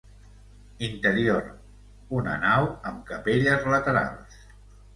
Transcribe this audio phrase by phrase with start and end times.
[0.87, 1.43] Interior:
[2.21, 4.45] una nau amb capelles laterals.